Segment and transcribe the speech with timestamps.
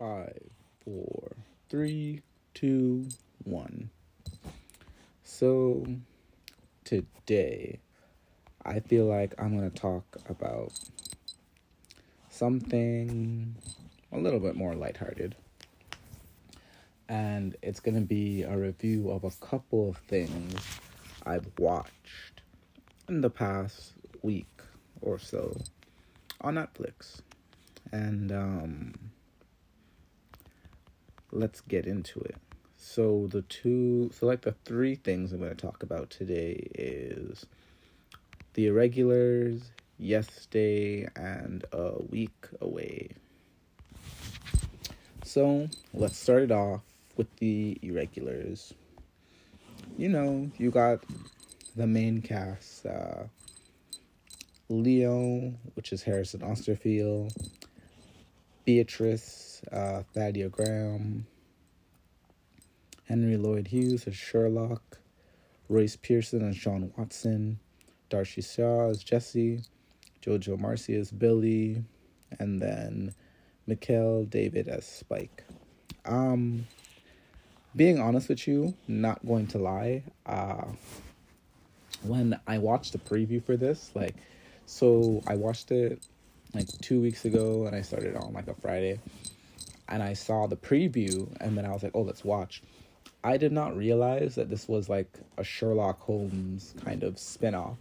[0.00, 0.40] Five,
[0.82, 1.32] four,
[1.68, 2.22] three,
[2.54, 3.06] two,
[3.44, 3.90] one.
[5.24, 5.86] So,
[6.84, 7.80] today,
[8.64, 10.72] I feel like I'm going to talk about
[12.30, 13.54] something
[14.10, 15.36] a little bit more lighthearted.
[17.10, 20.80] And it's going to be a review of a couple of things
[21.26, 22.40] I've watched
[23.06, 23.92] in the past
[24.22, 24.62] week
[25.02, 25.60] or so
[26.40, 27.20] on Netflix.
[27.92, 29.09] And um,
[31.32, 32.36] let's get into it.
[32.76, 37.46] So the two, so like the three things I'm going to talk about today is
[38.54, 43.10] the irregulars, yes day, and a week away.
[45.24, 46.80] So let's start it off
[47.16, 48.72] with the irregulars.
[49.98, 51.04] You know, you got
[51.76, 53.24] the main cast, uh,
[54.68, 57.32] Leo, which is Harrison Osterfield,
[58.64, 61.26] Beatrice, uh, Thaddea Graham,
[63.08, 64.98] Henry Lloyd Hughes as Sherlock,
[65.68, 67.58] Royce Pierreson as John Watson,
[68.10, 69.62] Darci Shaw as Jesse,
[70.22, 71.82] Jojo Macari as Billy,
[72.38, 73.14] and then
[73.68, 75.44] McKell David as Spike.
[76.04, 76.66] Um,
[77.76, 80.66] being honest with you, not going to lie, uh,
[82.02, 84.16] when I watched the preview for this, like,
[84.66, 86.04] so I watched it
[86.54, 88.98] like two weeks ago and I started on like a Friday
[89.90, 92.62] and I saw the preview and then I was like, oh, let's watch.
[93.22, 97.76] I did not realize that this was like a Sherlock Holmes kind of spin-off.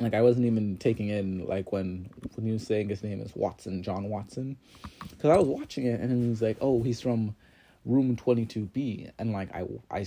[0.00, 3.34] Like I wasn't even taking in like when when he was saying his name is
[3.36, 4.56] Watson, John Watson.
[5.18, 7.36] Cuz I was watching it and he was like, "Oh, he's from
[7.84, 10.04] room 22B." And like I I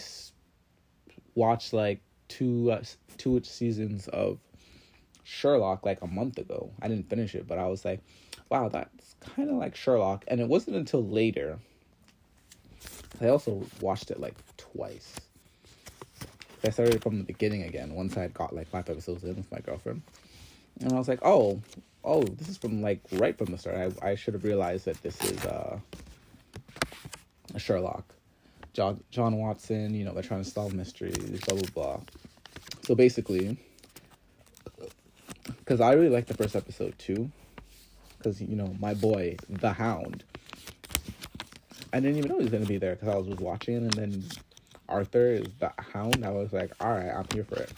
[1.34, 2.84] watched like two uh,
[3.18, 4.40] two seasons of
[5.24, 6.72] Sherlock like a month ago.
[6.82, 8.02] I didn't finish it, but I was like,
[8.50, 11.60] "Wow, that's kind of like Sherlock." And it wasn't until later
[13.22, 15.16] I also watched it like twice.
[16.64, 19.52] I started from the beginning again once I had got like five episodes in with
[19.52, 20.02] my girlfriend.
[20.82, 21.62] And I was like, oh,
[22.04, 23.94] oh, this is from like right from the start.
[24.02, 25.80] I, I should have realized that this is uh,
[27.54, 28.04] a Sherlock.
[28.74, 32.00] John, John Watson, you know, they're trying to solve mysteries, blah, blah, blah.
[32.84, 33.58] So basically,
[35.48, 37.32] because I really liked the first episode too.
[38.26, 40.24] Because, you know, my boy, the Hound,
[41.94, 43.94] I didn't even know he was gonna be there because I was just watching, and
[43.94, 44.24] then
[44.90, 46.26] Arthur is the Hound.
[46.26, 47.72] I was like, all right, I'm here for it.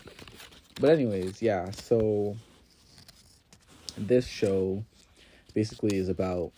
[0.79, 1.69] But anyways, yeah.
[1.71, 2.37] So
[3.97, 4.85] this show
[5.53, 6.53] basically is about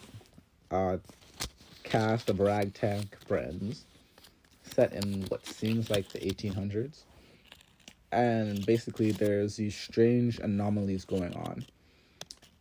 [0.70, 1.00] a
[1.82, 3.86] cast of ragtag friends
[4.62, 7.06] set in what seems like the 1800s.
[8.12, 11.66] And basically, there's these strange anomalies going on.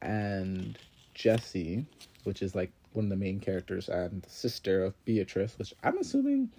[0.00, 0.78] And
[1.18, 1.84] Jesse,
[2.22, 5.98] which is like one of the main characters and the sister of Beatrice, which I'm
[5.98, 6.50] assuming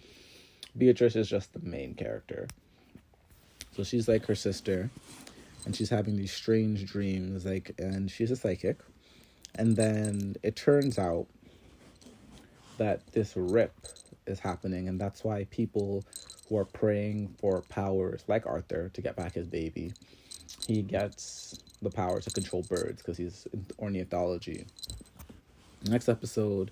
[0.77, 2.47] Beatrice is just the main character.
[3.75, 4.89] So she's like her sister,
[5.65, 8.79] and she's having these strange dreams, like, and she's a psychic.
[9.55, 11.27] And then it turns out
[12.77, 13.73] that this rip
[14.27, 16.03] is happening, and that's why people
[16.49, 19.93] who are praying for powers, like Arthur, to get back his baby,
[20.67, 24.65] he gets the power to control birds because he's in ornithology.
[25.87, 26.71] Next episode,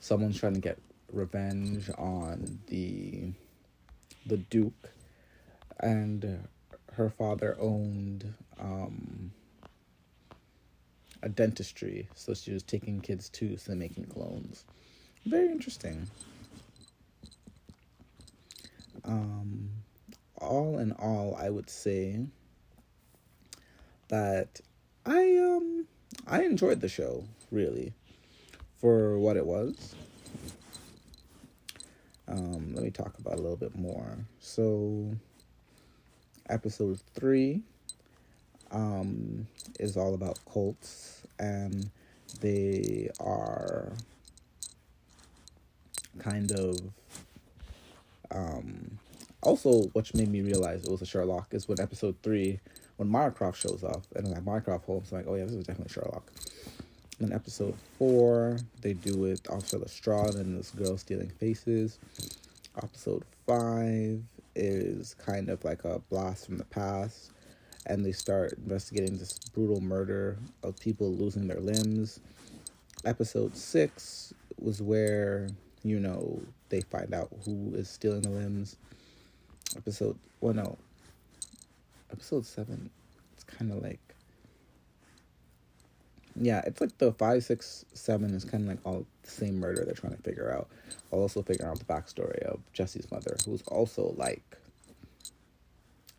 [0.00, 0.78] someone's trying to get
[1.12, 3.32] revenge on the
[4.26, 4.90] the Duke,
[5.80, 6.46] and
[6.92, 9.32] her father owned um,
[11.22, 14.64] a dentistry, so she was taking kids' tooth and making clones.
[15.24, 16.08] Very interesting.
[19.04, 19.70] Um,
[20.36, 22.20] all in all, I would say
[24.08, 24.60] that
[25.06, 25.86] I um
[26.26, 27.92] I enjoyed the show really
[28.80, 29.94] for what it was.
[32.26, 34.18] Um, let me talk about a little bit more.
[34.38, 35.16] So,
[36.50, 37.62] episode three
[38.70, 39.46] um,
[39.80, 41.90] is all about cults, and
[42.42, 43.92] they are
[46.18, 46.78] kind of
[48.30, 48.98] um,
[49.42, 52.60] also, which made me realize it was a Sherlock is when episode three,
[52.98, 55.92] when Mycroft shows up, and like Mycroft Holmes, I'm like, oh yeah, this is definitely
[55.92, 56.30] Sherlock.
[57.20, 61.98] In episode four, they do with Officer Lestrade and this girl stealing faces.
[62.76, 64.20] Episode five
[64.56, 67.30] is kind of like a blast from the past,
[67.86, 72.18] and they start investigating this brutal murder of people losing their limbs.
[73.04, 75.48] Episode six was where,
[75.84, 78.76] you know, they find out who is stealing the limbs.
[79.76, 80.76] Episode, well, no,
[82.12, 82.90] episode seven,
[83.32, 84.08] it's kind of like
[86.40, 89.84] yeah, it's like the five, six, seven is kind of like all the same murder
[89.84, 90.68] they're trying to figure out.
[91.12, 94.56] I'll also figure out the backstory of Jesse's mother, who's also like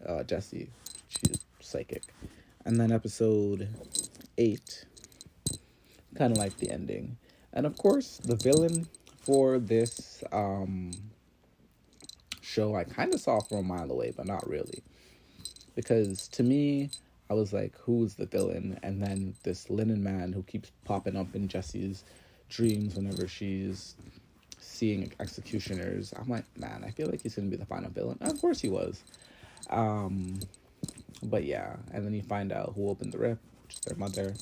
[0.06, 0.70] uh, Jesse.
[1.08, 2.04] She's psychic.
[2.66, 3.70] And then episode
[4.38, 4.86] eight,
[6.16, 7.18] kind of like the ending.
[7.54, 8.88] And of course, the villain
[9.22, 10.92] for this um,
[12.42, 14.84] show I kind of saw from a mile away, but not really.
[15.80, 16.90] Because to me,
[17.30, 18.78] I was like, who's the villain?
[18.84, 22.04] And then this linen man who keeps popping up in Jesse's
[22.50, 23.96] dreams whenever she's
[24.60, 26.14] seeing executioners.
[26.20, 28.18] I'm like, man, I feel like he's gonna be the final villain.
[28.20, 29.04] And of course he was.
[29.70, 30.42] Um,
[31.24, 34.34] but yeah, and then you find out who opened the rip, which is their mother.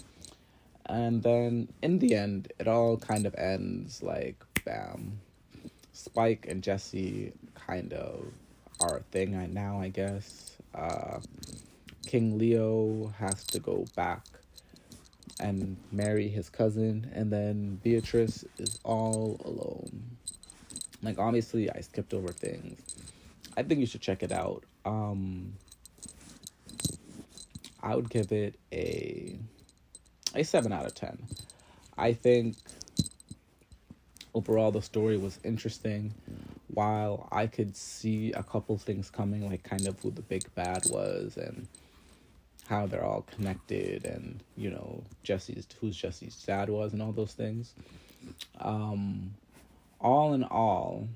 [0.87, 5.19] And then in the end, it all kind of ends like, bam.
[5.93, 8.25] Spike and Jesse kind of
[8.79, 10.56] are a thing now, I guess.
[10.73, 11.19] Uh,
[12.05, 14.25] King Leo has to go back
[15.39, 20.17] and marry his cousin, and then Beatrice is all alone.
[21.03, 22.81] Like, obviously, I skipped over things.
[23.55, 24.63] I think you should check it out.
[24.85, 25.53] Um,
[27.81, 29.37] I would give it a
[30.35, 31.17] a seven out of ten.
[31.97, 32.57] I think
[34.33, 36.13] overall the story was interesting.
[36.77, 40.83] While I could see a couple things coming, like kind of who the big bad
[40.91, 41.67] was and
[42.67, 47.33] how they're all connected and you know Jesse's who's Jesse's dad was and all those
[47.33, 47.73] things.
[48.61, 49.33] Um,
[49.99, 51.07] all in all,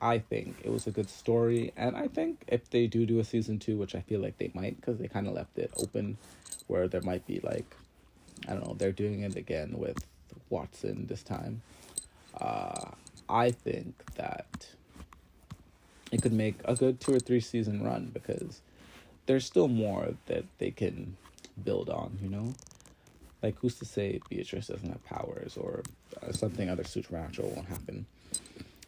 [0.00, 3.24] I think it was a good story, and I think if they do do a
[3.24, 6.16] season two, which I feel like they might, because they kind of left it open,
[6.68, 7.74] where there might be like,
[8.46, 9.98] I don't know, they're doing it again with
[10.48, 11.62] Watson this time.
[12.40, 12.92] Uh,
[13.30, 14.66] I think that
[16.10, 18.60] it could make a good two or three season run because
[19.26, 21.16] there's still more that they can
[21.64, 22.54] build on, you know?
[23.42, 25.82] Like, who's to say Beatrice doesn't have powers or
[26.22, 28.06] uh, something other supernatural won't happen?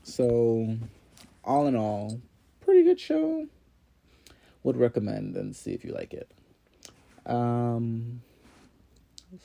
[0.02, 0.76] So,
[1.44, 2.20] all in all,
[2.60, 3.46] pretty good show.
[4.64, 6.30] Would recommend and see if you like it.
[7.24, 8.20] Um,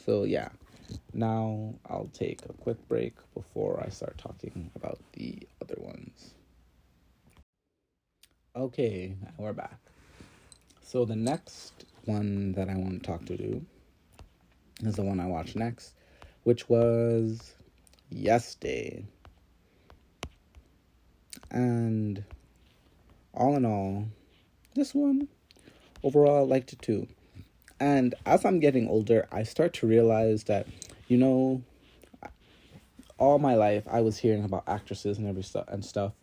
[0.06, 0.50] so, yeah.
[1.14, 6.34] Now I'll take a quick break before I start talking about the other ones.
[8.56, 9.80] Okay, we're back.
[10.82, 13.66] So the next one that I want to talk to do
[14.84, 15.94] is the one I watched next,
[16.44, 17.56] which was
[18.10, 19.06] Yes Day.
[21.52, 22.24] And
[23.34, 24.08] all in all,
[24.76, 25.28] this one
[26.04, 27.08] overall I liked it too.
[27.80, 30.68] And as I'm getting older, I start to realize that,
[31.08, 31.62] you know,
[33.18, 36.14] all my life I was hearing about actresses and every stuff and stuff,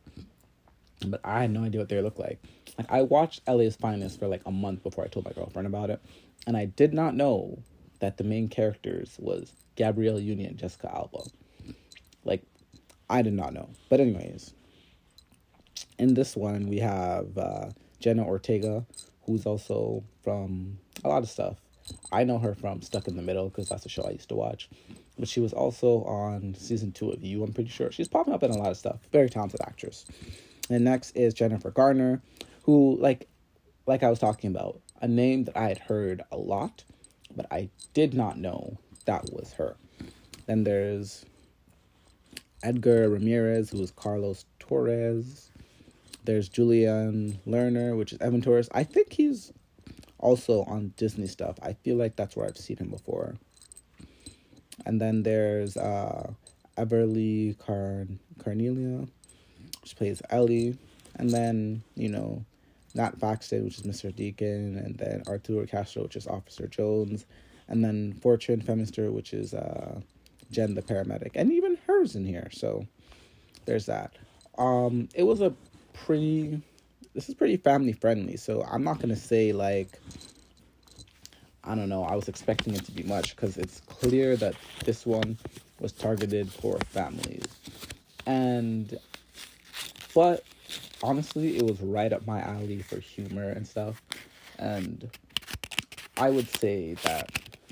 [1.06, 2.38] but I had no idea what they looked like.
[2.78, 5.90] Like I watched LA's Finest for like a month before I told my girlfriend about
[5.90, 6.00] it,
[6.46, 7.58] and I did not know
[8.00, 11.20] that the main characters was Gabrielle Union and Jessica Alba.
[12.24, 12.42] Like,
[13.08, 13.68] I did not know.
[13.88, 14.52] But anyways,
[15.98, 17.70] in this one we have uh,
[18.00, 18.84] Jenna Ortega,
[19.26, 21.56] who's also from a lot of stuff.
[22.12, 24.34] I know her from Stuck in the Middle because that's a show I used to
[24.34, 24.70] watch.
[25.18, 27.92] But she was also on season two of You, I'm pretty sure.
[27.92, 29.00] She's popping up in a lot of stuff.
[29.12, 30.06] Very talented actress.
[30.70, 32.22] And next is Jennifer Garner,
[32.62, 33.28] who like
[33.86, 36.84] like I was talking about, a name that I had heard a lot,
[37.36, 39.76] but I did not know that was her.
[40.46, 41.24] Then there's
[42.62, 45.50] Edgar Ramirez, who is Carlos Torres.
[46.24, 48.68] There's Julian Lerner, which is Evan Torres.
[48.72, 49.52] I think he's
[50.18, 51.58] also on Disney stuff.
[51.62, 53.34] I feel like that's where I've seen him before.
[54.86, 56.32] And then there's uh,
[56.78, 58.06] Everly Car-
[58.38, 59.08] Carnelia,
[59.82, 60.78] which plays Ellie.
[61.16, 62.44] And then, you know,
[62.94, 64.14] Nat Faxon, which is Mr.
[64.14, 67.26] Deacon, and then Arturo Castro, which is Officer Jones,
[67.68, 70.00] and then Fortune Feimster, which is uh,
[70.50, 72.48] Jen the paramedic, and even hers in here.
[72.52, 72.86] So
[73.66, 74.12] there's that.
[74.56, 75.54] Um, it was a
[75.94, 76.60] pretty.
[77.14, 79.98] This is pretty family friendly, so I'm not gonna say like.
[81.66, 82.04] I don't know.
[82.04, 85.38] I was expecting it to be much because it's clear that this one
[85.80, 87.46] was targeted for families,
[88.26, 88.98] and
[90.14, 90.44] but
[91.02, 94.02] honestly, it was right up my alley for humor and stuff.
[94.58, 95.10] And
[96.16, 97.30] I would say that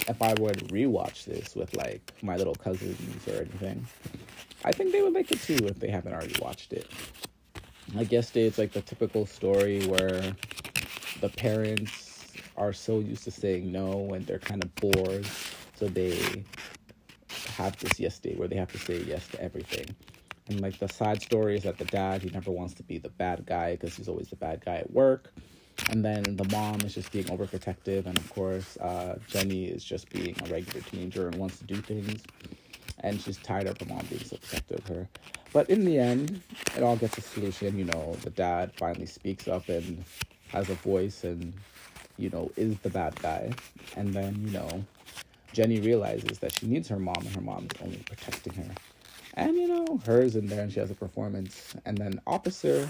[0.08, 3.86] if I were to rewatch this with like my little cousins or anything,
[4.64, 6.86] I think they would like it too if they haven't already watched it.
[7.96, 10.34] I guess it's like the typical story where
[11.20, 15.26] the parents are so used to saying no and they're kind of bored,
[15.76, 16.44] so they
[17.56, 19.94] have this yes day where they have to say yes to everything.
[20.48, 23.10] And like the side story is that the dad, he never wants to be the
[23.10, 25.30] bad guy because he's always the bad guy at work.
[25.90, 30.08] And then the mom is just being overprotective, and of course, uh, Jenny is just
[30.10, 32.22] being a regular teenager and wants to do things.
[33.02, 35.08] And she's tired of her mom being so protective of her.
[35.52, 36.40] But in the end,
[36.76, 37.78] it all gets a solution.
[37.78, 40.04] You know, the dad finally speaks up and
[40.48, 41.52] has a voice and,
[42.16, 43.52] you know, is the bad guy.
[43.96, 44.84] And then, you know,
[45.52, 48.70] Jenny realizes that she needs her mom and her mom is only protecting her.
[49.34, 51.74] And, you know, hers in there and she has a performance.
[51.84, 52.88] And then Officer,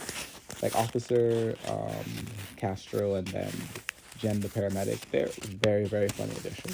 [0.61, 2.27] like Officer um,
[2.57, 3.53] Castro and then
[4.19, 5.31] Jen the paramedic, they're
[5.63, 6.73] very, very funny addition.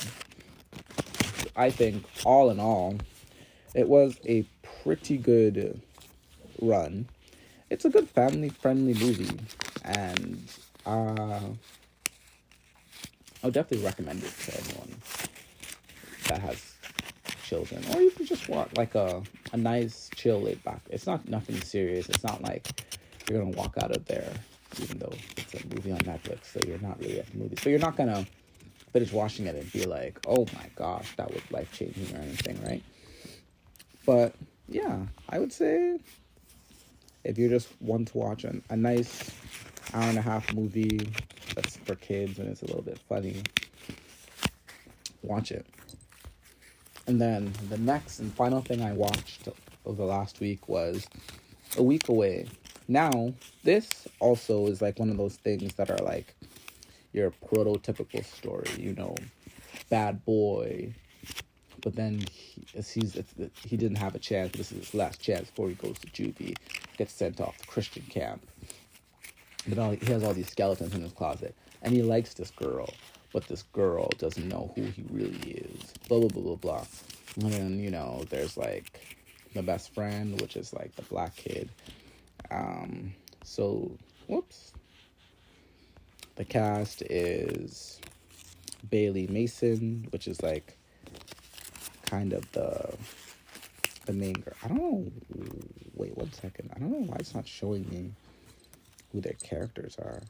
[1.56, 2.98] I think, all in all,
[3.74, 4.44] it was a
[4.82, 5.80] pretty good
[6.60, 7.08] run.
[7.70, 9.38] It's a good family friendly movie,
[9.84, 10.48] and
[10.86, 11.40] uh,
[13.42, 14.96] I would definitely recommend it to anyone
[16.28, 16.74] that has
[17.44, 19.22] children, or you can just want like a
[19.52, 20.80] a nice chill laid back.
[20.90, 22.08] It's not nothing serious.
[22.08, 22.66] It's not like
[23.28, 24.32] you're gonna walk out of there,
[24.80, 27.56] even though it's a movie on Netflix, so you're not really at the movie.
[27.56, 28.26] So you're not gonna
[28.92, 32.62] finish watching it and be like, oh my gosh, that was life changing or anything,
[32.62, 32.82] right?
[34.08, 34.34] But
[34.70, 36.00] yeah, I would say
[37.24, 39.30] if you just want to watch an, a nice
[39.92, 41.12] hour and a half movie
[41.54, 43.42] that's for kids and it's a little bit funny,
[45.22, 45.66] watch it.
[47.06, 49.46] And then the next and final thing I watched
[49.84, 51.06] over the last week was
[51.76, 52.46] A Week Away.
[52.88, 56.34] Now, this also is like one of those things that are like
[57.12, 59.16] your prototypical story, you know,
[59.90, 60.94] bad boy,
[61.82, 63.18] but then he, he's
[63.64, 64.52] he didn't have a chance.
[64.52, 66.56] This is his last chance before he goes to juvie,
[66.96, 68.46] gets sent off to Christian camp.
[69.66, 72.92] But all, he has all these skeletons in his closet, and he likes this girl,
[73.32, 75.92] but this girl doesn't know who he really is.
[76.08, 76.86] Blah blah blah blah blah.
[77.36, 79.18] And then you know, there's like
[79.54, 81.68] the best friend, which is like the black kid.
[82.50, 83.12] Um,
[83.44, 83.90] so
[84.26, 84.72] whoops.
[86.36, 88.00] The cast is
[88.90, 90.77] Bailey Mason, which is like
[92.08, 92.96] kind of the
[94.06, 94.54] the main girl.
[94.64, 95.06] I don't know.
[95.94, 96.70] Wait one second.
[96.74, 98.12] I don't know why it's not showing me
[99.12, 100.22] who their characters are.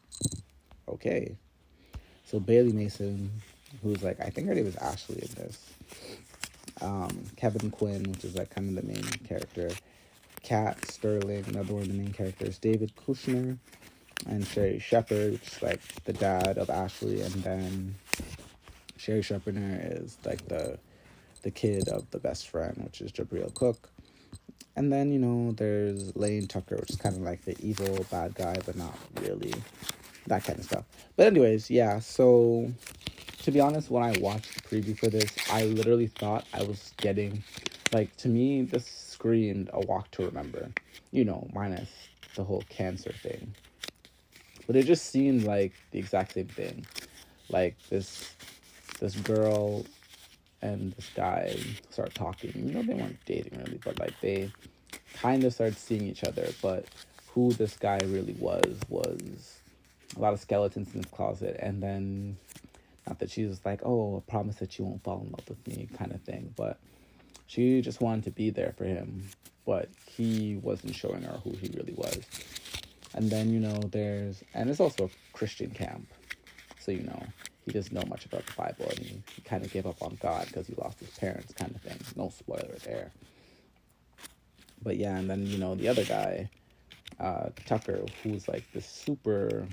[0.89, 1.37] Okay,
[2.25, 3.31] so Bailey Madison,
[3.83, 5.59] who's like I think her name is Ashley in this.
[6.81, 9.71] Um, Kevin Quinn, which is like kind of the main character.
[10.43, 12.59] Kat Sterling, another one of the main characters.
[12.59, 13.59] David Kushner
[14.27, 17.95] and Sherri Shepherd, which is like the dad of Ashley, and then
[18.97, 20.79] Sherri Shepherd is like the
[21.49, 23.89] the kid of the best friend, which is Jahbril Cook.
[24.77, 28.35] And then, you know, there's Lane Tucker, which is kind of like the evil bad
[28.35, 29.55] guy, but not really.
[30.27, 30.85] That kind of stuff.
[31.17, 32.71] But, anyways, yeah, so
[33.45, 36.93] to be honest, when I watched the preview for this, I literally thought I was
[36.99, 37.43] getting,
[37.93, 40.69] like, to me, this screamed a walk to remember,
[41.13, 41.89] you know, minus
[42.35, 43.55] the whole cancer thing.
[44.67, 46.87] But it just seemed like the exact same thing.
[47.49, 48.35] Like, this
[49.01, 49.87] this girl
[50.63, 51.57] and this guy
[51.91, 52.53] start talking.
[52.55, 54.51] You know, they weren't dating really, but like they
[55.15, 56.49] kind of started seeing each other.
[56.61, 56.87] But
[57.29, 59.61] who this guy really was was
[60.17, 62.37] a lot of skeletons in his closet, and then
[63.07, 65.67] not that she was like, "Oh, I promise that you won't fall in love with
[65.67, 66.79] me," kind of thing, but
[67.47, 69.29] she just wanted to be there for him,
[69.65, 72.21] but he wasn't showing her who he really was.
[73.15, 76.09] And then you know, there's and it's also a Christian camp,
[76.79, 77.23] so you know
[77.69, 80.19] he doesn't know much about the Bible and he, he kind of gave up on
[80.21, 81.99] God because he lost his parents, kind of thing.
[82.17, 83.11] No spoiler there.
[84.83, 86.49] But yeah, and then you know the other guy,
[87.19, 89.67] uh, Tucker, who's like the super.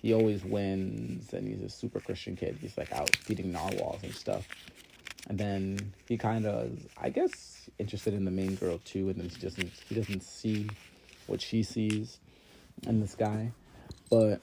[0.00, 2.58] He always wins, and he's a super Christian kid.
[2.60, 4.46] He's like out feeding narwhals and stuff.
[5.28, 9.28] And then he kind of, I guess, interested in the main girl too, and then
[9.28, 10.68] he doesn't he doesn't see
[11.26, 12.18] what she sees
[12.86, 13.50] in this guy,
[14.10, 14.40] but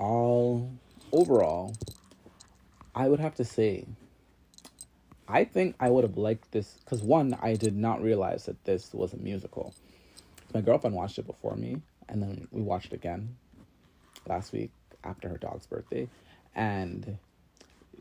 [0.00, 0.72] all
[1.12, 1.76] overall,
[2.94, 3.86] I would have to say,
[5.28, 8.92] I think I would have liked this because one, I did not realize that this
[8.92, 9.74] was a musical.
[10.52, 13.36] My girlfriend watched it before me, and then we watched again
[14.26, 14.72] last week
[15.04, 16.08] after her dog's birthday,
[16.56, 17.18] and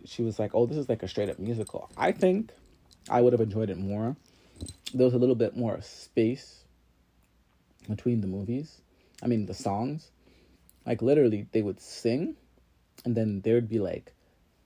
[0.05, 2.51] she was like, "Oh, this is like a straight up musical." I think
[3.09, 4.15] I would have enjoyed it more.
[4.93, 6.63] There was a little bit more space
[7.87, 8.81] between the movies.
[9.21, 10.09] I mean, the songs
[10.85, 12.35] like literally, they would sing,
[13.05, 14.13] and then there would be like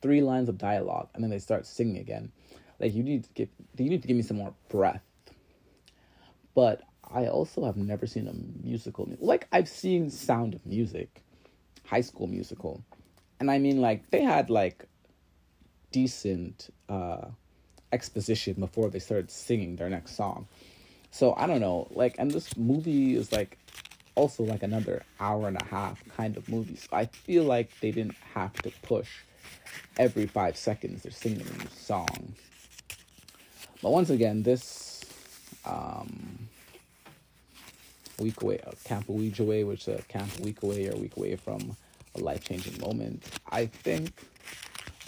[0.02, 2.32] three lines of dialogue, and then they start singing again.
[2.80, 5.02] Like you need to give you need to give me some more breath.
[6.56, 9.10] But I also have never seen a musical.
[9.20, 11.24] Like I've seen Sound of Music,
[11.86, 12.84] High School Musical,
[13.40, 14.86] and I mean like they had like
[15.92, 17.26] decent uh,
[17.94, 20.48] exposition before they started singing their next song.
[21.12, 23.60] So I don't know, like, and this movie is like
[24.16, 26.76] also like another hour and a half kind of movie.
[26.76, 29.10] So I feel like they didn't have to push
[29.98, 32.34] every five seconds they're singing a new song.
[33.82, 35.04] But once again, this
[35.66, 36.48] um,
[38.20, 41.18] week away, uh, camp a week away, which is a camp week away or week
[41.18, 41.76] away from
[42.16, 43.24] a life changing moment.
[43.52, 44.12] I think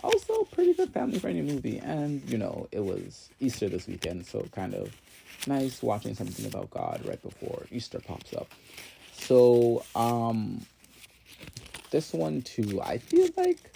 [0.04, 4.46] also pretty good family friendly movie, and you know it was Easter this weekend, so
[4.52, 4.96] kind of
[5.48, 8.48] nice watching something about God right before Easter pops up.
[9.14, 10.66] So um,
[11.92, 13.72] this one too, I feel like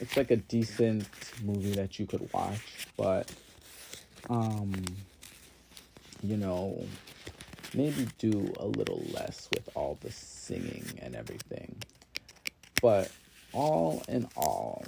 [0.00, 1.08] it's like a decent
[1.42, 3.30] movie that you could watch, but
[4.28, 4.72] um,
[6.22, 6.86] you know
[7.74, 11.76] maybe do a little less with all the singing and everything.
[12.80, 13.10] But
[13.52, 14.84] all in all,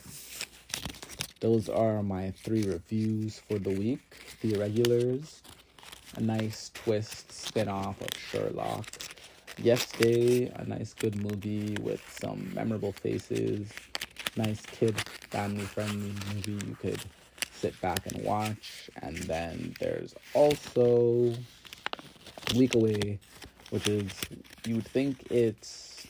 [1.41, 4.03] those are my three reviews for the week.
[4.41, 5.43] The Irregulars,
[6.17, 8.87] a nice twist spin off of Sherlock.
[9.59, 13.69] Yesterday, a nice good movie with some memorable faces.
[14.37, 14.99] Nice kid
[15.31, 17.01] family friendly movie you could
[17.53, 18.91] sit back and watch.
[19.03, 21.35] And then there's also
[22.55, 23.19] Week Away,
[23.71, 24.11] which is
[24.67, 26.07] you would think it's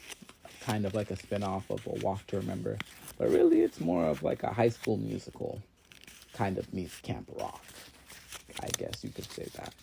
[0.61, 2.79] kind of like a spin-off of a Walk to Remember,
[3.19, 5.61] but really it's more of like a high school musical
[6.33, 7.65] kind of meets Camp Rock.
[8.63, 9.75] I guess you could say that.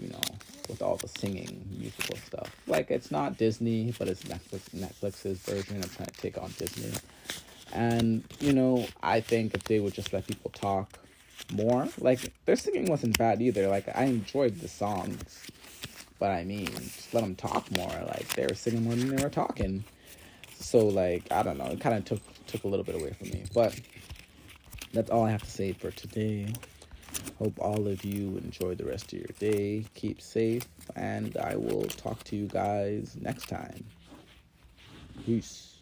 [0.00, 0.20] You know,
[0.68, 2.54] with all the singing musical stuff.
[2.66, 6.92] Like it's not Disney, but it's Netflix Netflix's version of trying to take on Disney.
[7.72, 10.98] And, you know, I think if they would just let people talk
[11.52, 13.68] more, like their singing wasn't bad either.
[13.68, 15.44] Like I enjoyed the songs
[16.18, 17.90] but I mean, just let them talk more.
[18.06, 19.84] Like they were singing more than they were talking.
[20.58, 23.28] So like I don't know, it kind of took took a little bit away from
[23.28, 23.44] me.
[23.52, 23.78] But
[24.92, 26.46] that's all I have to say for today.
[27.38, 29.84] Hope all of you enjoy the rest of your day.
[29.94, 30.66] Keep safe,
[30.96, 33.84] and I will talk to you guys next time.
[35.24, 35.73] Peace.